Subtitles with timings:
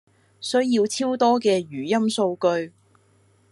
[0.39, 2.73] 需要超多嘅語音數據